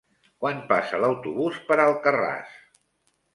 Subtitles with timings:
[0.43, 2.57] Quan passa l'autobús per Alcarràs?